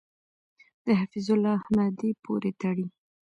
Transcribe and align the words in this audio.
د 0.85 0.87
حفیظ 0.99 1.27
الله 1.33 1.51
احمدی 1.59 2.11
پورې 2.23 2.51
تړي. 2.61 2.85